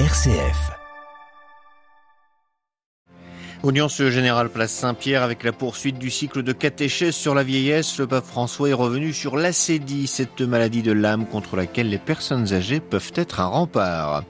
RCF. 0.00 0.72
Audience 3.62 4.02
générale 4.02 4.48
place 4.48 4.72
Saint-Pierre 4.72 5.22
avec 5.22 5.44
la 5.44 5.52
poursuite 5.52 6.00
du 6.00 6.10
cycle 6.10 6.42
de 6.42 6.52
catéchèse 6.52 7.14
sur 7.14 7.32
la 7.32 7.44
vieillesse. 7.44 7.96
Le 8.00 8.08
pape 8.08 8.24
François 8.24 8.70
est 8.70 8.72
revenu 8.72 9.12
sur 9.12 9.36
l'acédie, 9.36 10.08
cette 10.08 10.40
maladie 10.40 10.82
de 10.82 10.90
l'âme 10.90 11.26
contre 11.26 11.54
laquelle 11.54 11.90
les 11.90 11.98
personnes 11.98 12.52
âgées 12.52 12.80
peuvent 12.80 13.12
être 13.14 13.38
un 13.38 13.46
rempart. 13.46 14.24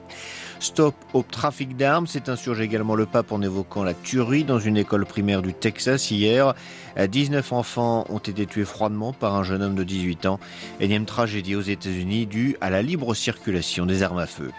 Stop 0.59 0.93
au 1.13 1.23
trafic 1.23 1.75
d'armes, 1.75 2.05
s'est 2.05 2.29
insurgé 2.29 2.63
également 2.63 2.93
le 2.93 3.07
pape 3.07 3.31
en 3.31 3.41
évoquant 3.41 3.83
la 3.83 3.95
tuerie 3.95 4.43
dans 4.43 4.59
une 4.59 4.77
école 4.77 5.07
primaire 5.07 5.41
du 5.41 5.55
Texas 5.55 6.11
hier. 6.11 6.53
19 6.95 7.53
enfants 7.53 8.05
ont 8.09 8.19
été 8.19 8.45
tués 8.45 8.65
froidement 8.65 9.13
par 9.13 9.33
un 9.33 9.41
jeune 9.41 9.63
homme 9.63 9.75
de 9.75 9.83
18 9.83 10.27
ans. 10.27 10.39
Énième 10.79 11.05
tragédie 11.05 11.55
aux 11.55 11.61
États-Unis 11.61 12.27
due 12.27 12.55
à 12.61 12.69
la 12.69 12.83
libre 12.83 13.15
circulation 13.15 13.87
des 13.87 14.03
armes 14.03 14.19
à 14.19 14.27
feu. 14.27 14.51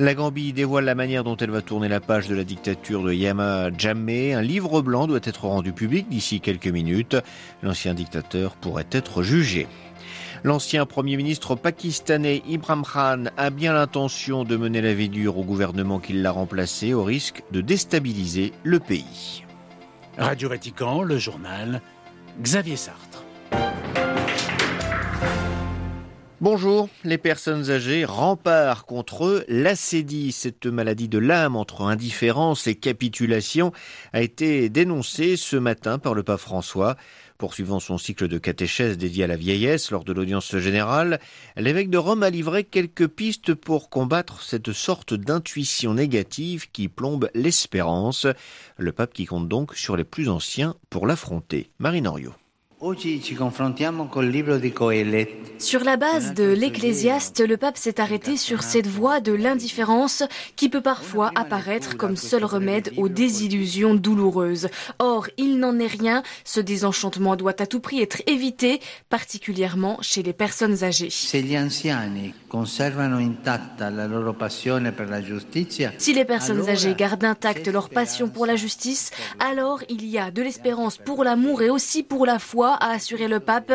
La 0.00 0.14
Gambie 0.14 0.54
dévoile 0.54 0.86
la 0.86 0.94
manière 0.94 1.24
dont 1.24 1.36
elle 1.36 1.50
va 1.50 1.60
tourner 1.60 1.86
la 1.86 2.00
page 2.00 2.26
de 2.26 2.34
la 2.34 2.42
dictature 2.42 3.02
de 3.02 3.12
Yama 3.12 3.68
Jammeh. 3.76 4.32
Un 4.32 4.40
livre 4.40 4.80
blanc 4.80 5.06
doit 5.06 5.20
être 5.22 5.44
rendu 5.44 5.74
public 5.74 6.08
d'ici 6.08 6.40
quelques 6.40 6.68
minutes. 6.68 7.18
L'ancien 7.62 7.92
dictateur 7.92 8.56
pourrait 8.56 8.86
être 8.92 9.22
jugé. 9.22 9.68
L'ancien 10.42 10.86
Premier 10.86 11.18
ministre 11.18 11.54
pakistanais 11.54 12.42
Imran 12.48 12.80
Khan 12.80 13.24
a 13.36 13.50
bien 13.50 13.74
l'intention 13.74 14.44
de 14.44 14.56
mener 14.56 14.80
la 14.80 14.94
vie 14.94 15.10
dure 15.10 15.36
au 15.36 15.44
gouvernement 15.44 15.98
qui 15.98 16.14
l'a 16.14 16.30
remplacé 16.30 16.94
au 16.94 17.04
risque 17.04 17.42
de 17.52 17.60
déstabiliser 17.60 18.54
le 18.64 18.80
pays. 18.80 19.44
Radio 20.16 20.48
Vatican, 20.48 21.02
le 21.02 21.18
journal, 21.18 21.82
Xavier 22.40 22.76
Sartre. 22.76 23.22
Bonjour, 26.40 26.88
les 27.04 27.18
personnes 27.18 27.70
âgées 27.70 28.06
remparent 28.06 28.86
contre 28.86 29.44
l'acédie. 29.46 30.32
Cette 30.32 30.64
maladie 30.64 31.06
de 31.06 31.18
l'âme 31.18 31.54
entre 31.54 31.82
indifférence 31.82 32.66
et 32.66 32.76
capitulation 32.76 33.72
a 34.14 34.22
été 34.22 34.70
dénoncée 34.70 35.36
ce 35.36 35.56
matin 35.56 35.98
par 35.98 36.14
le 36.14 36.22
pape 36.22 36.40
François. 36.40 36.96
Poursuivant 37.36 37.78
son 37.78 37.98
cycle 37.98 38.26
de 38.26 38.38
catéchèse 38.38 38.96
dédié 38.96 39.24
à 39.24 39.26
la 39.26 39.36
vieillesse 39.36 39.90
lors 39.90 40.02
de 40.02 40.14
l'audience 40.14 40.56
générale, 40.56 41.20
l'évêque 41.58 41.90
de 41.90 41.98
Rome 41.98 42.22
a 42.22 42.30
livré 42.30 42.64
quelques 42.64 43.08
pistes 43.08 43.52
pour 43.52 43.90
combattre 43.90 44.42
cette 44.42 44.72
sorte 44.72 45.12
d'intuition 45.12 45.92
négative 45.92 46.70
qui 46.70 46.88
plombe 46.88 47.28
l'espérance. 47.34 48.26
Le 48.78 48.92
pape 48.92 49.12
qui 49.12 49.26
compte 49.26 49.48
donc 49.48 49.74
sur 49.74 49.94
les 49.94 50.04
plus 50.04 50.30
anciens 50.30 50.74
pour 50.88 51.06
l'affronter. 51.06 51.68
Marine 51.78 52.06
Oriot. 52.06 52.32
Sur 55.58 55.84
la 55.84 55.96
base 55.98 56.32
de 56.32 56.44
l'Ecclésiaste, 56.44 57.40
le 57.46 57.56
pape 57.58 57.76
s'est 57.76 58.00
arrêté 58.00 58.38
sur 58.38 58.62
cette 58.62 58.86
voie 58.86 59.20
de 59.20 59.32
l'indifférence 59.32 60.22
qui 60.56 60.70
peut 60.70 60.80
parfois 60.80 61.30
apparaître 61.34 61.98
comme 61.98 62.16
seul 62.16 62.42
remède 62.42 62.94
aux 62.96 63.10
désillusions 63.10 63.92
douloureuses. 63.92 64.68
Or, 64.98 65.28
il 65.36 65.58
n'en 65.58 65.78
est 65.78 65.88
rien. 65.88 66.22
Ce 66.44 66.58
désenchantement 66.58 67.36
doit 67.36 67.60
à 67.60 67.66
tout 67.66 67.80
prix 67.80 68.00
être 68.00 68.22
évité, 68.26 68.80
particulièrement 69.10 69.98
chez 70.00 70.22
les 70.22 70.32
personnes 70.32 70.82
âgées. 70.82 71.10
Si 75.98 76.14
les 76.14 76.24
personnes 76.24 76.68
âgées 76.68 76.94
gardent 76.94 77.24
intacte 77.24 77.68
leur 77.68 77.90
passion 77.90 78.28
pour 78.28 78.46
la 78.46 78.56
justice, 78.56 79.10
alors 79.38 79.82
il 79.90 80.06
y 80.06 80.18
a 80.18 80.30
de 80.30 80.40
l'espérance 80.40 80.96
pour 80.96 81.24
l'amour 81.24 81.60
et 81.60 81.68
aussi 81.68 82.02
pour 82.02 82.24
la 82.24 82.38
foi 82.38 82.69
a 82.74 82.92
assuré 82.92 83.28
le 83.28 83.40
pape, 83.40 83.72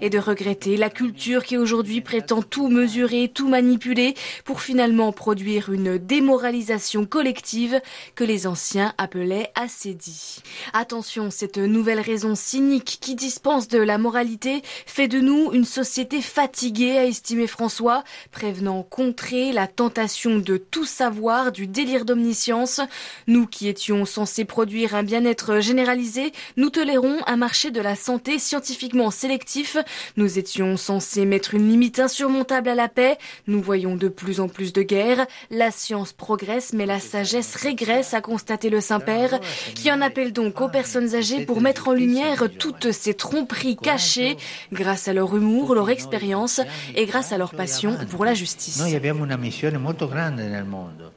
et 0.00 0.10
de 0.10 0.18
regretter 0.18 0.76
la 0.76 0.90
culture 0.90 1.44
qui 1.44 1.56
aujourd'hui 1.56 2.00
prétend 2.00 2.42
tout 2.42 2.68
mesurer, 2.68 3.30
tout 3.32 3.48
manipuler, 3.48 4.14
pour 4.44 4.60
finalement 4.60 5.12
produire 5.12 5.72
une 5.72 5.98
démoralisation 5.98 7.06
collective 7.06 7.80
que 8.14 8.24
les 8.24 8.46
anciens 8.46 8.94
appelaient 8.98 9.50
assédie. 9.54 10.42
Attention, 10.72 11.30
cette 11.30 11.58
nouvelle 11.58 12.00
raison 12.00 12.34
cynique 12.34 12.98
qui 13.00 13.14
dispense 13.14 13.68
de 13.68 13.78
la 13.78 13.98
moralité 13.98 14.62
fait 14.86 15.08
de 15.08 15.20
nous 15.20 15.52
une 15.52 15.64
société 15.64 16.20
fatiguée, 16.20 16.98
a 16.98 17.06
estimé 17.06 17.46
François, 17.46 18.04
prévenant 18.30 18.82
contrer 18.82 19.52
la 19.52 19.66
tentation 19.66 20.38
de 20.38 20.56
tout 20.56 20.84
savoir, 20.84 21.52
du 21.52 21.66
délire 21.66 22.04
d'omniscience. 22.04 22.80
Nous 23.26 23.46
qui 23.46 23.68
étions 23.68 24.04
censés 24.04 24.44
produire 24.44 24.94
un 24.94 25.02
bien-être 25.02 25.60
généralisé, 25.60 26.32
nous 26.56 26.70
tolérons 26.70 27.18
un 27.26 27.36
marché 27.36 27.70
de 27.70 27.80
la 27.80 27.94
santé 27.94 28.37
scientifiquement 28.38 29.10
sélectif. 29.10 29.76
Nous 30.16 30.38
étions 30.38 30.76
censés 30.76 31.24
mettre 31.24 31.54
une 31.54 31.68
limite 31.68 31.98
insurmontable 31.98 32.68
à 32.68 32.74
la 32.74 32.88
paix. 32.88 33.18
Nous 33.46 33.62
voyons 33.62 33.96
de 33.96 34.08
plus 34.08 34.40
en 34.40 34.48
plus 34.48 34.72
de 34.72 34.82
guerres. 34.82 35.26
La 35.50 35.70
science 35.70 36.12
progresse, 36.12 36.72
mais 36.72 36.86
la 36.86 37.00
sagesse 37.00 37.56
régresse, 37.56 38.14
a 38.14 38.20
constaté 38.20 38.70
le 38.70 38.80
Saint-Père, 38.80 39.40
qui 39.74 39.90
en 39.90 40.00
appelle 40.00 40.32
donc 40.32 40.60
aux 40.60 40.68
personnes 40.68 41.14
âgées 41.14 41.44
pour 41.44 41.60
mettre 41.60 41.88
en 41.88 41.92
lumière 41.92 42.44
toutes 42.58 42.92
ces 42.92 43.14
tromperies 43.14 43.76
cachées 43.76 44.36
grâce 44.72 45.08
à 45.08 45.12
leur 45.12 45.36
humour, 45.36 45.74
leur 45.74 45.90
expérience 45.90 46.60
et 46.94 47.06
grâce 47.06 47.32
à 47.32 47.38
leur 47.38 47.54
passion 47.54 47.96
pour 48.10 48.24
la 48.24 48.34
justice. 48.34 48.80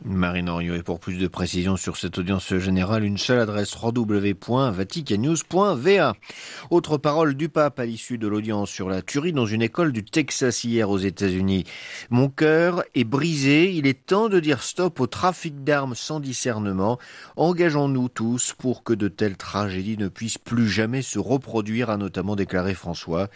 Marine 0.03 0.49
Oriot, 0.49 0.75
et 0.75 0.83
pour 0.83 0.99
plus 0.99 1.17
de 1.17 1.27
précisions 1.27 1.77
sur 1.77 1.97
cette 1.97 2.17
audience 2.17 2.55
générale, 2.57 3.03
une 3.03 3.17
seule 3.17 3.39
adresse 3.39 3.75
www.vaticanews.va. 3.81 6.13
Autre 6.69 6.97
parole 7.11 7.35
du 7.35 7.49
pape 7.49 7.77
à 7.77 7.85
l'issue 7.85 8.17
de 8.17 8.25
l'audience 8.25 8.69
sur 8.69 8.87
la 8.87 9.01
tuerie 9.01 9.33
dans 9.33 9.45
une 9.45 9.61
école 9.61 9.91
du 9.91 10.01
Texas 10.01 10.63
hier 10.63 10.89
aux 10.89 10.97
États-Unis. 10.97 11.65
Mon 12.09 12.29
cœur 12.29 12.85
est 12.95 13.03
brisé, 13.03 13.69
il 13.73 13.85
est 13.85 14.05
temps 14.05 14.29
de 14.29 14.39
dire 14.39 14.63
stop 14.63 15.01
au 15.01 15.07
trafic 15.07 15.65
d'armes 15.65 15.93
sans 15.93 16.21
discernement. 16.21 16.99
Engageons-nous 17.35 18.07
tous 18.07 18.53
pour 18.57 18.83
que 18.83 18.93
de 18.93 19.09
telles 19.09 19.35
tragédies 19.35 19.97
ne 19.97 20.07
puissent 20.07 20.37
plus 20.37 20.69
jamais 20.69 21.01
se 21.01 21.19
reproduire, 21.19 21.89
a 21.89 21.97
notamment 21.97 22.37
déclaré 22.37 22.75
François. 22.75 23.27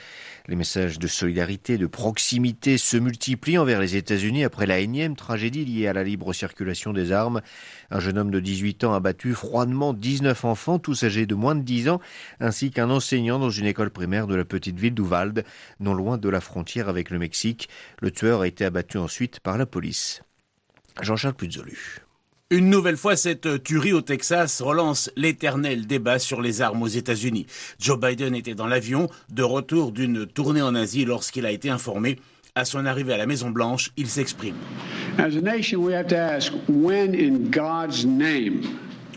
Les 0.48 0.56
messages 0.56 0.98
de 0.98 1.08
solidarité, 1.08 1.78
de 1.78 1.88
proximité 1.88 2.78
se 2.78 2.96
multiplient 2.96 3.58
envers 3.58 3.82
les 3.82 3.98
États-Unis 3.98 4.46
après 4.46 4.68
la 4.68 4.80
énième 4.80 5.18
tragédie 5.18 5.66
liée 5.66 5.88
à 5.88 5.94
la 5.94 6.06
libre 6.06 6.32
circulation 6.32 6.94
des 6.94 7.12
armes. 7.12 7.42
Un 7.92 8.00
jeune 8.00 8.18
homme 8.18 8.32
de 8.32 8.40
18 8.40 8.86
ans 8.86 8.94
a 8.94 9.02
battu 9.02 9.34
froidement 9.34 9.92
19 9.92 10.46
enfants, 10.46 10.80
tous 10.80 11.04
âgés 11.04 11.26
de 11.26 11.36
moins 11.36 11.56
de 11.56 11.62
10 11.62 11.90
ans, 11.90 12.00
ainsi 12.40 12.72
qu'un 12.72 12.90
enseignant 12.90 13.38
dans 13.38 13.50
une 13.50 13.65
école 13.66 13.90
primaire 13.90 14.28
de 14.28 14.36
la 14.36 14.46
petite 14.46 14.80
ville 14.80 14.94
d'Uvalde, 14.94 15.44
non 15.80 15.94
loin 15.94 16.18
de 16.18 16.30
la 16.30 16.42
frontière 16.42 16.90
avec 16.90 17.10
le 17.10 17.20
Mexique. 17.20 17.70
Le 18.02 18.12
tueur 18.12 18.42
a 18.42 18.48
été 18.48 18.66
abattu 18.66 18.98
ensuite 18.98 19.40
par 19.40 19.58
la 19.58 19.66
police. 19.66 20.22
Jean-Charles 21.02 21.36
Puzolu. 21.36 22.00
Une 22.52 22.70
nouvelle 22.70 22.96
fois, 22.96 23.16
cette 23.16 23.64
tuerie 23.64 23.94
au 23.94 24.02
Texas 24.02 24.62
relance 24.62 25.12
l'éternel 25.16 25.88
débat 25.88 26.20
sur 26.20 26.42
les 26.42 26.62
armes 26.62 26.84
aux 26.84 26.88
États-Unis. 26.88 27.48
Joe 27.80 28.00
Biden 28.00 28.36
était 28.36 28.54
dans 28.54 28.68
l'avion, 28.68 29.10
de 29.30 29.42
retour 29.42 29.92
d'une 29.92 30.28
tournée 30.28 30.62
en 30.62 30.76
Asie 30.76 31.06
lorsqu'il 31.06 31.46
a 31.48 31.52
été 31.52 31.72
informé. 31.72 32.20
À 32.54 32.64
son 32.64 32.86
arrivée 32.86 33.14
à 33.14 33.18
la 33.18 33.26
Maison 33.26 33.50
Blanche, 33.50 33.92
il 33.98 34.08
s'exprime. 34.08 34.56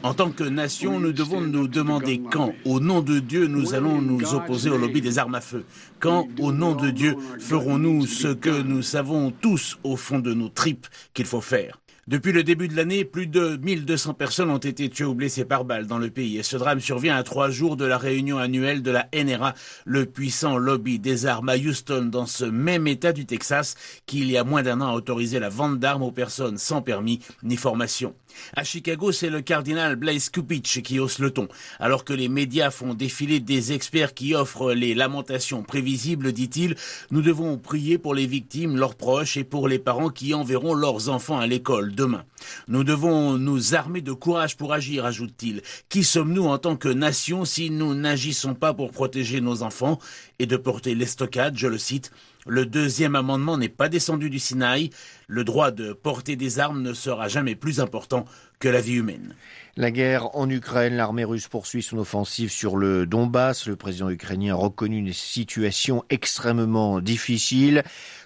En 0.02 0.14
tant 0.14 0.30
que 0.30 0.44
nation, 0.44 1.00
nous 1.00 1.12
devons 1.12 1.40
nous 1.40 1.66
demander 1.66 2.20
quand, 2.30 2.52
au 2.64 2.78
nom 2.80 3.00
de 3.00 3.18
Dieu, 3.18 3.46
nous 3.46 3.74
allons 3.74 4.00
nous 4.00 4.34
opposer 4.34 4.70
au 4.70 4.78
lobby 4.78 5.00
des 5.00 5.18
armes 5.18 5.34
à 5.34 5.40
feu. 5.40 5.64
Quand, 5.98 6.28
au 6.38 6.52
nom 6.52 6.74
de 6.74 6.90
Dieu, 6.90 7.16
ferons-nous 7.40 8.06
ce 8.06 8.28
que 8.28 8.62
nous 8.62 8.82
savons 8.82 9.32
tous 9.32 9.78
au 9.82 9.96
fond 9.96 10.20
de 10.20 10.34
nos 10.34 10.48
tripes 10.48 10.86
qu'il 11.14 11.26
faut 11.26 11.40
faire 11.40 11.78
depuis 12.08 12.32
le 12.32 12.42
début 12.42 12.68
de 12.68 12.74
l'année, 12.74 13.04
plus 13.04 13.26
de 13.26 13.58
1200 13.58 14.14
personnes 14.14 14.48
ont 14.48 14.56
été 14.56 14.88
tuées 14.88 15.04
ou 15.04 15.14
blessées 15.14 15.44
par 15.44 15.66
balle 15.66 15.86
dans 15.86 15.98
le 15.98 16.08
pays. 16.08 16.38
Et 16.38 16.42
ce 16.42 16.56
drame 16.56 16.80
survient 16.80 17.14
à 17.14 17.22
trois 17.22 17.50
jours 17.50 17.76
de 17.76 17.84
la 17.84 17.98
réunion 17.98 18.38
annuelle 18.38 18.82
de 18.82 18.90
la 18.90 19.10
NRA, 19.12 19.52
le 19.84 20.06
puissant 20.06 20.56
lobby 20.56 20.98
des 20.98 21.26
armes 21.26 21.50
à 21.50 21.56
Houston, 21.56 22.08
dans 22.10 22.24
ce 22.24 22.46
même 22.46 22.86
État 22.86 23.12
du 23.12 23.26
Texas, 23.26 23.74
qui 24.06 24.20
il 24.20 24.30
y 24.30 24.38
a 24.38 24.44
moins 24.44 24.62
d'un 24.62 24.80
an 24.80 24.88
a 24.88 24.94
autorisé 24.94 25.38
la 25.38 25.50
vente 25.50 25.80
d'armes 25.80 26.02
aux 26.02 26.10
personnes 26.10 26.56
sans 26.56 26.80
permis 26.80 27.20
ni 27.42 27.58
formation. 27.58 28.14
À 28.54 28.64
Chicago, 28.64 29.12
c'est 29.12 29.30
le 29.30 29.42
cardinal 29.42 29.96
Blaise 29.96 30.30
Kupich 30.30 30.82
qui 30.82 30.98
hausse 31.00 31.18
le 31.18 31.30
ton. 31.30 31.48
Alors 31.78 32.04
que 32.04 32.12
les 32.12 32.28
médias 32.28 32.70
font 32.70 32.94
défiler 32.94 33.40
des 33.40 33.72
experts 33.72 34.14
qui 34.14 34.34
offrent 34.34 34.72
les 34.72 34.94
lamentations 34.94 35.62
prévisibles, 35.62 36.32
dit-il, 36.32 36.76
nous 37.10 37.20
devons 37.20 37.58
prier 37.58 37.98
pour 37.98 38.14
les 38.14 38.26
victimes, 38.26 38.76
leurs 38.76 38.94
proches 38.94 39.36
et 39.36 39.44
pour 39.44 39.68
les 39.68 39.78
parents 39.78 40.10
qui 40.10 40.32
enverront 40.32 40.74
leurs 40.74 41.08
enfants 41.08 41.38
à 41.38 41.46
l'école 41.46 41.94
demain. 41.98 42.24
Nous 42.68 42.84
devons 42.84 43.38
nous 43.38 43.74
armer 43.74 44.00
de 44.00 44.12
courage 44.12 44.56
pour 44.56 44.72
agir, 44.72 45.04
ajoute-t-il. 45.04 45.62
Qui 45.88 46.04
sommes-nous 46.04 46.46
en 46.46 46.56
tant 46.56 46.76
que 46.76 46.88
nation 46.88 47.44
si 47.44 47.70
nous 47.70 47.94
n'agissons 47.94 48.54
pas 48.54 48.72
pour 48.72 48.92
protéger 48.92 49.40
nos 49.40 49.62
enfants 49.62 49.98
et 50.38 50.46
de 50.46 50.56
porter 50.56 50.94
l'estocade, 50.94 51.58
je 51.58 51.66
le 51.66 51.78
cite, 51.78 52.12
Le 52.48 52.64
deuxième 52.64 53.14
amendement 53.14 53.58
n'est 53.58 53.68
pas 53.68 53.90
descendu 53.90 54.30
du 54.30 54.38
Sinaï. 54.38 54.88
Le 55.26 55.44
droit 55.44 55.70
de 55.70 55.92
porter 55.92 56.34
des 56.34 56.58
armes 56.58 56.80
ne 56.80 56.94
sera 56.94 57.28
jamais 57.28 57.54
plus 57.54 57.78
important 57.78 58.24
que 58.58 58.68
la 58.68 58.80
vie 58.80 58.94
humaine. 58.94 59.34
La 59.76 59.90
guerre 59.90 60.34
en 60.34 60.48
Ukraine, 60.48 60.96
l'armée 60.96 61.24
russe 61.24 61.46
poursuit 61.46 61.82
son 61.82 61.98
offensive 61.98 62.50
sur 62.50 62.78
le 62.78 63.04
Donbass. 63.04 63.68
Le 63.68 63.76
président 63.76 64.08
ukrainien 64.08 64.54
a 64.54 64.56
reconnu 64.56 64.96
une 64.96 65.12
situation 65.12 66.04
extrêmement 66.08 67.00
difficile. 67.00 67.82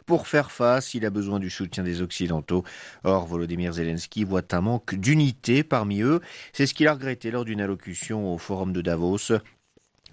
Pour 0.06 0.28
faire 0.28 0.52
face, 0.52 0.94
il 0.94 1.04
a 1.04 1.10
besoin 1.10 1.40
du 1.40 1.50
soutien 1.50 1.82
des 1.82 2.00
Occidentaux. 2.00 2.62
Or, 3.02 3.26
Volodymyr 3.26 3.72
Zelensky 3.72 4.22
voit 4.22 4.42
un 4.52 4.60
manque 4.60 4.94
d'unité 4.94 5.64
parmi 5.64 6.00
eux. 6.00 6.20
C'est 6.52 6.66
ce 6.66 6.74
qu'il 6.74 6.86
a 6.86 6.94
regretté 6.94 7.32
lors 7.32 7.44
d'une 7.44 7.60
allocution 7.60 8.32
au 8.32 8.38
forum 8.38 8.72
de 8.72 8.82
Davos. 8.82 9.32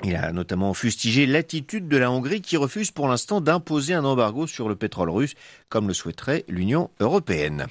Il 0.06 0.16
a 0.16 0.32
notamment 0.32 0.74
fustigé 0.74 1.26
l'attitude 1.26 1.90
de 1.90 1.98
la 1.98 2.10
Hongrie 2.10 2.42
qui 2.42 2.56
refuse 2.56 2.92
pour 2.92 3.10
l'instant 3.10 3.42
d'imposer 3.42 3.94
un 3.94 4.06
embargo 4.06 4.48
sur 4.48 4.70
le 4.70 4.76
pétrole 4.76 5.10
russe 5.10 5.36
comme 5.70 5.88
le 5.88 5.94
souhaiterait 5.94 6.46
l'Union 6.48 6.90
européenne. 7.00 7.68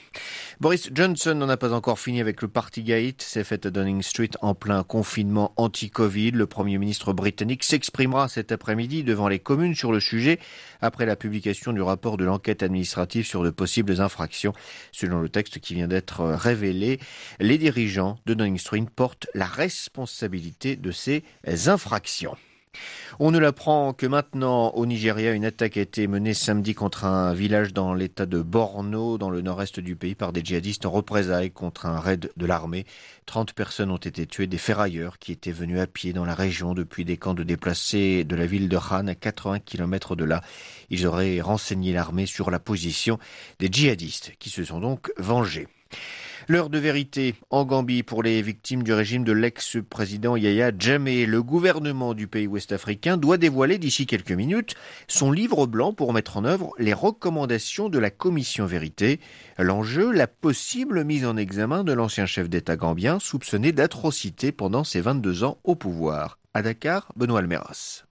Boris 0.61 0.91
Johnson 0.93 1.35
n'en 1.35 1.49
a 1.49 1.57
pas 1.57 1.73
encore 1.73 1.99
fini 1.99 2.21
avec 2.21 2.43
le 2.43 2.49
Partygate. 2.49 3.23
C'est 3.23 3.45
fait 3.45 3.67
à 3.67 3.71
Downing 3.71 4.03
Street 4.03 4.31
en 4.41 4.55
plein 4.55 4.83
confinement 4.83 5.53
anti-Covid. 5.57 6.31
Le 6.33 6.47
Premier 6.47 6.79
ministre 6.79 7.13
britannique 7.13 7.65
s'exprimera 7.65 8.29
cet 8.29 8.53
après-midi 8.53 9.03
devant 9.03 9.29
les 9.29 9.39
communes 9.39 9.75
sur 9.75 9.93
le 9.93 10.01
sujet 10.01 10.39
après 10.81 11.07
la 11.07 11.17
publication 11.17 11.73
du 11.73 11.83
rapport 11.83 12.17
de 12.17 12.25
l'enquête 12.25 12.63
administrative 12.63 13.27
sur 13.27 13.43
de 13.43 13.51
possibles 13.51 14.01
infractions. 14.01 14.53
Selon 14.93 15.21
le 15.21 15.29
texte 15.29 15.59
qui 15.59 15.75
vient 15.75 15.89
d'être 15.89 16.25
révélé, 16.25 17.01
les 17.41 17.59
dirigeants 17.59 18.19
de 18.27 18.35
Downing 18.35 18.59
Street 18.59 18.87
portent 18.95 19.27
la 19.35 19.47
responsabilité 19.47 20.77
de 20.77 20.91
ces 20.91 21.25
infractions. 21.67 22.37
On 23.19 23.31
ne 23.31 23.39
l'apprend 23.39 23.93
que 23.93 24.07
maintenant 24.07 24.71
au 24.71 24.87
Nigeria. 24.87 25.33
Une 25.33 25.45
attaque 25.45 25.77
a 25.77 25.81
été 25.81 26.07
menée 26.07 26.35
samedi 26.35 26.75
contre 26.75 27.05
un 27.05 27.35
village 27.35 27.73
dans 27.73 27.95
l'état 27.95 28.27
de 28.27 28.41
Borno, 28.43 29.19
dans 29.19 29.31
le 29.31 29.41
nord-est 29.41 29.81
du 29.81 29.97
pays, 29.97 30.15
par 30.15 30.33
des 30.33 30.45
djihadistes 30.45 30.87
en 30.87 30.91
représailles 30.91 31.51
contre 31.51 31.87
un 31.87 31.99
raid 31.99 32.31
de 32.37 32.47
l'armée. 32.47 32.87
Trente 33.27 33.53
personnes 33.53 33.91
ont 33.91 33.97
été 33.97 34.27
tuées, 34.27 34.47
des 34.47 34.59
ferrailleurs 34.59 35.19
qui 35.19 35.33
étaient 35.33 35.53
venus 35.53 35.81
à 35.81 35.87
pied 35.87 36.13
dans 36.13 36.25
la 36.25 36.35
région 36.35 36.75
depuis 36.75 37.05
des 37.05 37.17
camps 37.17 37.35
de 37.35 37.43
déplacés 37.43 38.25
de 38.25 38.37
la 38.37 38.47
ville 38.47 38.69
de 38.69 38.79
Khan 38.79 39.07
à 39.07 39.15
80 39.15 39.61
km 39.61 40.17
de 40.17 40.25
là. 40.25 40.43
Ils 40.91 41.07
auraient 41.07 41.41
renseigné 41.41 41.93
l'armée 41.93 42.27
sur 42.27 42.51
la 42.51 42.59
position 42.59 43.19
des 43.59 43.69
djihadistes 43.71 44.33
qui 44.39 44.51
se 44.51 44.65
sont 44.65 44.81
donc 44.81 45.13
vengés. 45.19 45.69
L'heure 46.51 46.71
de 46.71 46.79
vérité 46.79 47.35
en 47.51 47.67
Gambie 47.67 48.03
pour 48.03 48.23
les 48.23 48.41
victimes 48.41 48.83
du 48.83 48.95
régime 48.95 49.23
de 49.23 49.33
l'ex-président 49.33 50.35
Yahya 50.35 50.73
Jammeh. 50.79 51.27
Le 51.27 51.43
gouvernement 51.43 52.15
du 52.15 52.27
pays 52.27 52.47
ouest-africain 52.47 53.19
doit 53.19 53.37
dévoiler 53.37 53.77
d'ici 53.77 54.07
quelques 54.07 54.33
minutes 54.33 54.75
son 55.09 55.31
livre 55.31 55.67
blanc 55.67 55.93
pour 55.93 56.15
mettre 56.15 56.39
en 56.39 56.47
œuvre 56.47 56.73
les 56.79 56.95
recommandations 56.95 57.91
de 57.91 57.99
la 57.99 58.09
commission 58.09 58.65
vérité. 58.65 59.21
L'enjeu, 59.59 60.11
la 60.11 60.27
possible 60.27 61.05
mise 61.05 61.27
en 61.27 61.37
examen 61.37 61.85
de 61.85 61.93
l'ancien 61.93 62.25
chef 62.25 62.49
d'État 62.49 62.77
gambien 62.77 63.19
soupçonné 63.19 63.73
d'atrocité 63.73 64.51
pendant 64.51 64.85
ses 64.85 65.03
22 65.03 65.45
ans 65.45 65.59
au 65.65 65.75
pouvoir. 65.75 66.39
À 66.55 66.63
Dakar, 66.63 67.13
Benoît 67.15 67.41
Almeras. 67.41 68.08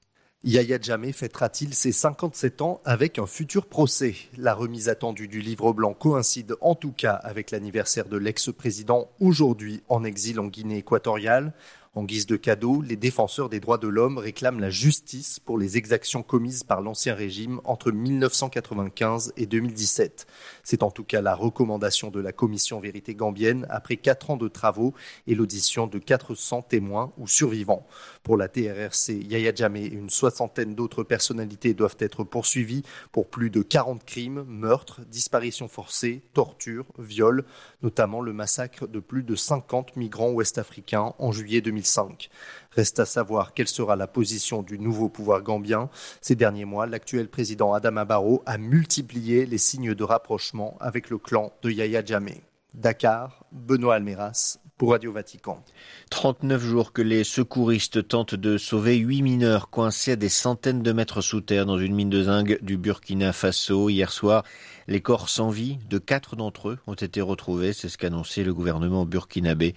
Yahya 0.48 0.80
Jammeh 0.82 1.12
fêtera-t-il 1.12 1.74
ses 1.74 1.92
57 1.92 2.62
ans 2.62 2.80
avec 2.86 3.20
un 3.20 3.26
futur 3.26 3.66
procès? 3.66 4.16
La 4.38 4.54
remise 4.54 4.88
attendue 4.88 5.28
du 5.28 5.42
livre 5.42 5.74
blanc 5.74 5.94
coïncide 5.94 6.56
en 6.62 6.74
tout 6.74 6.94
cas 6.94 7.16
avec 7.16 7.52
l'anniversaire 7.52 8.08
de 8.08 8.16
l'ex-président 8.16 9.10
aujourd'hui 9.20 9.84
en 9.90 10.06
exil 10.06 10.40
en 10.40 10.46
Guinée 10.46 10.78
équatoriale. 10.78 11.52
En 11.98 12.04
guise 12.04 12.28
de 12.28 12.36
cadeau, 12.36 12.84
les 12.84 12.96
défenseurs 12.96 13.50
des 13.50 13.60
droits 13.60 13.80
de 13.80 13.88
l'homme 13.88 14.20
réclament 14.20 14.60
la 14.60 14.70
justice 14.70 15.40
pour 15.40 15.58
les 15.58 15.78
exactions 15.78 16.22
commises 16.22 16.64
par 16.64 16.80
l'ancien 16.80 17.16
régime 17.16 17.60
entre 17.64 17.92
1995 17.92 19.34
et 19.36 19.48
2017. 19.48 20.28
C'est 20.62 20.84
en 20.84 20.92
tout 20.92 21.04
cas 21.04 21.22
la 21.22 21.34
recommandation 21.34 22.12
de 22.12 22.20
la 22.20 22.32
commission 22.32 22.80
vérité 22.80 23.16
gambienne 23.16 23.66
après 23.72 23.98
quatre 23.98 24.30
ans 24.30 24.38
de 24.38 24.48
travaux 24.48 24.94
et 25.26 25.34
l'audition 25.34 25.88
de 25.88 25.98
400 25.98 26.62
témoins 26.70 27.14
ou 27.18 27.28
survivants. 27.28 27.88
Pour 28.22 28.38
la 28.38 28.48
TRRC, 28.48 29.14
Yaya 29.28 29.54
et 29.58 29.88
une 29.88 30.12
soixantaine 30.12 30.76
d'autres 30.76 31.02
personnalités 31.02 31.74
doivent 31.74 31.98
être 31.98 32.24
poursuivis 32.24 32.84
pour 33.12 33.28
plus 33.28 33.50
de 33.50 33.64
40 33.64 34.06
crimes, 34.06 34.44
meurtres, 34.48 35.02
disparitions 35.10 35.68
forcées, 35.68 36.22
tortures, 36.36 36.86
viols, 37.00 37.44
notamment 37.82 38.22
le 38.22 38.34
massacre 38.34 38.86
de 38.86 39.00
plus 39.00 39.24
de 39.24 39.34
50 39.34 39.96
migrants 39.96 40.30
ouest-africains 40.30 41.16
en 41.18 41.32
juillet 41.32 41.62
2017. 41.96 42.30
Reste 42.72 43.00
à 43.00 43.06
savoir 43.06 43.54
quelle 43.54 43.68
sera 43.68 43.96
la 43.96 44.08
position 44.08 44.62
du 44.62 44.78
nouveau 44.78 45.10
pouvoir 45.10 45.42
gambien. 45.42 45.90
Ces 46.22 46.36
derniers 46.36 46.66
mois, 46.66 46.86
l'actuel 46.86 47.28
président 47.28 47.74
Adama 47.74 48.06
Barrow 48.06 48.44
a 48.46 48.58
multiplié 48.58 49.46
les 49.46 49.58
signes 49.58 49.96
de 49.96 50.04
rapprochement 50.04 50.78
avec 50.80 51.10
le 51.10 51.18
clan 51.18 51.52
de 51.64 51.72
Yahya 51.72 52.06
Jammeh. 52.06 52.44
Dakar, 52.76 53.46
Benoît 53.52 53.96
Almeras, 53.96 54.60
pour 54.78 54.92
Radio 54.92 55.12
Vatican. 55.12 55.64
39 56.12 56.64
jours 56.64 56.94
que 56.94 57.02
les 57.02 57.24
secouristes 57.24 58.08
tentent 58.08 58.36
de 58.36 58.58
sauver 58.58 58.96
huit 58.98 59.24
mineurs 59.24 59.70
coincés 59.70 60.12
à 60.12 60.16
des 60.16 60.30
centaines 60.30 60.84
de 60.84 60.92
mètres 60.92 61.22
sous 61.22 61.42
terre 61.42 61.66
dans 61.66 61.80
une 61.80 61.96
mine 61.96 62.12
de 62.12 62.24
zinc 62.24 62.62
du 62.62 62.78
Burkina 62.78 63.34
Faso. 63.34 63.90
Hier 63.90 64.12
soir, 64.12 64.44
les 64.88 65.02
corps 65.02 65.30
sans 65.30 65.50
vie 65.50 65.80
de 65.90 65.98
quatre 65.98 66.36
d'entre 66.36 66.70
eux 66.70 66.80
ont 66.86 66.94
été 66.94 67.22
retrouvés. 67.22 67.74
C'est 67.74 67.90
ce 67.90 67.98
qu'annonçait 67.98 68.44
le 68.44 68.54
gouvernement 68.54 69.06
burkinabé. 69.06 69.74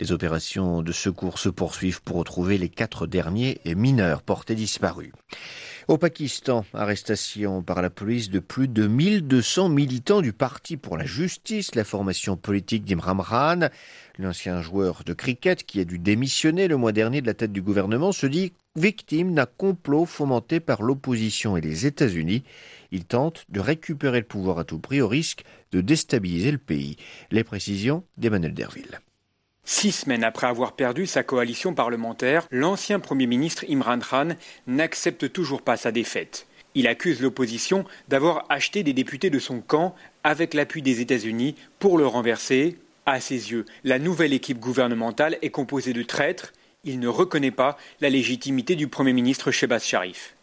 Les 0.00 0.12
opérations 0.12 0.82
de 0.82 0.92
secours 0.92 1.38
se 1.38 1.48
poursuivent 1.48 2.02
pour 2.02 2.16
retrouver 2.16 2.58
les 2.58 2.68
quatre 2.68 3.06
derniers 3.06 3.58
mineurs 3.64 4.22
portés 4.22 4.54
disparus. 4.54 5.12
Au 5.88 5.98
Pakistan, 5.98 6.64
arrestation 6.74 7.62
par 7.62 7.82
la 7.82 7.90
police 7.90 8.30
de 8.30 8.38
plus 8.38 8.68
de 8.68 8.86
1200 8.86 9.68
militants 9.68 10.20
du 10.20 10.32
Parti 10.32 10.76
pour 10.76 10.96
la 10.96 11.04
justice, 11.04 11.74
la 11.74 11.82
formation 11.82 12.36
politique 12.36 12.84
d'Imran 12.84 13.16
Khan. 13.16 13.68
L'ancien 14.18 14.62
joueur 14.62 15.02
de 15.04 15.12
cricket 15.12 15.64
qui 15.64 15.80
a 15.80 15.84
dû 15.84 15.98
démissionner 15.98 16.68
le 16.68 16.76
mois 16.76 16.92
dernier 16.92 17.20
de 17.20 17.26
la 17.26 17.34
tête 17.34 17.52
du 17.52 17.62
gouvernement 17.62 18.12
se 18.12 18.26
dit 18.26 18.52
victime 18.76 19.34
d'un 19.34 19.46
complot 19.46 20.06
fomenté 20.06 20.60
par 20.60 20.82
l'opposition 20.82 21.56
et 21.56 21.60
les 21.60 21.84
États-Unis. 21.84 22.44
Il 22.92 23.04
tente 23.04 23.44
de 23.48 23.58
récupérer 23.58 24.20
le 24.20 24.26
pouvoir 24.26 24.60
à 24.60 24.64
tout 24.64 24.78
prix 24.78 25.00
au 25.00 25.08
risque 25.08 25.42
de 25.72 25.80
déstabiliser 25.80 26.52
le 26.52 26.58
pays. 26.58 26.96
Les 27.32 27.42
précisions 27.42 28.04
d'Emmanuel 28.18 28.54
Derville. 28.54 29.00
Six 29.82 29.92
semaines 29.92 30.22
après 30.22 30.46
avoir 30.46 30.72
perdu 30.72 31.06
sa 31.06 31.22
coalition 31.22 31.74
parlementaire, 31.74 32.46
l'ancien 32.50 33.00
Premier 33.00 33.26
ministre 33.26 33.64
Imran 33.68 33.98
Khan 33.98 34.28
n'accepte 34.66 35.32
toujours 35.32 35.62
pas 35.62 35.76
sa 35.76 35.90
défaite. 35.90 36.46
Il 36.74 36.86
accuse 36.86 37.20
l'opposition 37.20 37.84
d'avoir 38.08 38.44
acheté 38.48 38.82
des 38.82 38.92
députés 38.92 39.30
de 39.30 39.38
son 39.38 39.60
camp 39.60 39.94
avec 40.24 40.54
l'appui 40.54 40.82
des 40.82 41.00
États-Unis 41.00 41.54
pour 41.78 41.96
le 41.96 42.06
renverser. 42.06 42.76
À 43.06 43.20
ses 43.20 43.50
yeux, 43.50 43.64
la 43.82 43.98
nouvelle 43.98 44.32
équipe 44.32 44.60
gouvernementale 44.60 45.38
est 45.42 45.50
composée 45.50 45.92
de 45.92 46.02
traîtres. 46.02 46.52
Il 46.84 47.00
ne 47.00 47.08
reconnaît 47.08 47.50
pas 47.50 47.76
la 48.00 48.08
légitimité 48.08 48.76
du 48.76 48.88
Premier 48.88 49.12
ministre 49.12 49.50
Shebaz 49.50 49.84
Sharif. 49.84 50.34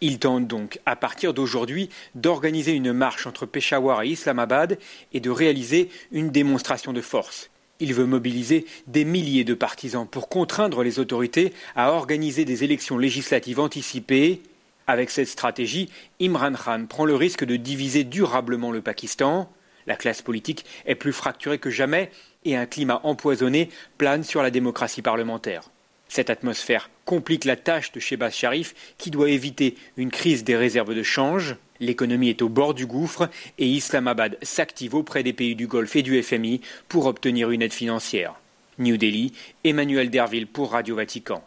Il 0.00 0.18
tente 0.18 0.46
donc, 0.46 0.80
à 0.86 0.96
partir 0.96 1.34
d'aujourd'hui, 1.34 1.90
d'organiser 2.14 2.72
une 2.72 2.92
marche 2.92 3.26
entre 3.26 3.44
Peshawar 3.44 4.02
et 4.02 4.08
Islamabad 4.08 4.78
et 5.12 5.20
de 5.20 5.30
réaliser 5.30 5.90
une 6.12 6.30
démonstration 6.30 6.92
de 6.92 7.00
force. 7.00 7.50
Il 7.80 7.94
veut 7.94 8.06
mobiliser 8.06 8.66
des 8.86 9.04
milliers 9.04 9.44
de 9.44 9.54
partisans 9.54 10.06
pour 10.06 10.28
contraindre 10.28 10.82
les 10.82 10.98
autorités 10.98 11.52
à 11.76 11.92
organiser 11.92 12.44
des 12.44 12.64
élections 12.64 12.98
législatives 12.98 13.60
anticipées. 13.60 14.42
Avec 14.88 15.10
cette 15.10 15.28
stratégie, 15.28 15.88
Imran 16.20 16.54
Khan 16.54 16.86
prend 16.88 17.04
le 17.04 17.14
risque 17.14 17.44
de 17.44 17.56
diviser 17.56 18.04
durablement 18.04 18.72
le 18.72 18.80
Pakistan. 18.80 19.50
La 19.86 19.96
classe 19.96 20.22
politique 20.22 20.64
est 20.86 20.96
plus 20.96 21.12
fracturée 21.12 21.58
que 21.58 21.70
jamais 21.70 22.10
et 22.44 22.56
un 22.56 22.66
climat 22.66 23.00
empoisonné 23.04 23.68
plane 23.96 24.24
sur 24.24 24.42
la 24.42 24.50
démocratie 24.50 25.02
parlementaire. 25.02 25.70
Cette 26.08 26.30
atmosphère 26.30 26.90
complique 27.04 27.44
la 27.44 27.56
tâche 27.56 27.92
de 27.92 28.00
Shebaz 28.00 28.32
Sharif 28.32 28.74
qui 28.96 29.10
doit 29.10 29.30
éviter 29.30 29.76
une 29.96 30.10
crise 30.10 30.42
des 30.42 30.56
réserves 30.56 30.94
de 30.94 31.02
change. 31.02 31.56
L'économie 31.80 32.30
est 32.30 32.42
au 32.42 32.48
bord 32.48 32.74
du 32.74 32.86
gouffre 32.86 33.28
et 33.58 33.66
Islamabad 33.66 34.36
s'active 34.42 34.94
auprès 34.94 35.22
des 35.22 35.32
pays 35.32 35.54
du 35.54 35.66
Golfe 35.66 35.96
et 35.96 36.02
du 36.02 36.22
FMI 36.22 36.60
pour 36.88 37.06
obtenir 37.06 37.50
une 37.50 37.62
aide 37.62 37.72
financière. 37.72 38.34
New 38.78 38.96
Delhi, 38.96 39.32
Emmanuel 39.64 40.10
Derville 40.10 40.46
pour 40.46 40.72
Radio 40.72 40.96
Vatican. 40.96 41.42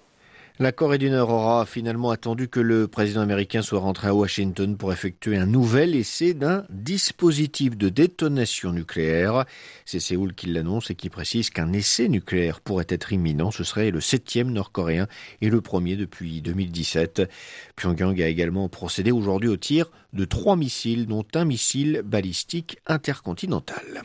La 0.62 0.72
Corée 0.72 1.00
du 1.00 1.10
Nord 1.10 1.32
aura 1.32 1.66
finalement 1.66 2.12
attendu 2.12 2.48
que 2.48 2.60
le 2.60 2.88
président 2.88 3.22
américain 3.22 3.64
soit 3.64 3.80
rentré 3.80 4.10
à 4.10 4.14
Washington 4.14 4.78
pour 4.78 4.94
effectuer 4.94 5.36
un 5.36 5.48
nouvel 5.48 5.96
essai 5.96 6.36
d'un 6.36 6.66
dispositif 6.70 7.76
de 7.76 7.90
détonation 7.90 8.72
nucléaire. 8.72 9.46
C'est 9.86 10.00
Séoul 10.00 10.36
qui 10.36 10.46
l'annonce 10.46 10.92
et 10.92 10.96
qui 10.96 11.10
précise 11.10 11.50
qu'un 11.50 11.74
essai 11.74 12.10
nucléaire 12.10 12.62
pourrait 12.62 12.86
être 12.90 13.12
imminent. 13.12 13.50
Ce 13.50 13.64
serait 13.64 13.90
le 13.90 14.02
septième 14.02 14.52
nord-coréen 14.52 15.08
et 15.42 15.50
le 15.50 15.62
premier 15.62 15.96
depuis 15.96 16.44
2017. 16.44 17.24
Pyongyang 17.76 18.22
a 18.22 18.28
également 18.28 18.70
procédé 18.70 19.12
aujourd'hui 19.12 19.50
au 19.50 19.58
tir 19.58 19.90
de 20.14 20.26
trois 20.26 20.58
missiles, 20.58 21.08
dont 21.08 21.26
un 21.34 21.46
missile 21.46 22.04
balistique 22.06 22.78
intercontinental. 22.86 24.04